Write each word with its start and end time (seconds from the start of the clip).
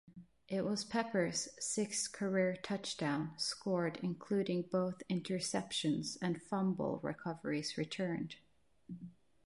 It 0.49 0.65
was 0.65 0.83
Peppers 0.83 1.47
sixth 1.59 2.11
career 2.11 2.55
touchdown 2.63 3.33
scored 3.37 3.99
including 4.01 4.63
both 4.63 5.03
interceptions 5.11 6.17
and 6.23 6.41
fumble 6.41 6.99
recoveries 7.03 7.77
returned. 7.77 8.37